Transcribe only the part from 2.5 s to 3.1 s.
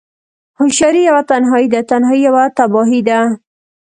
تباهی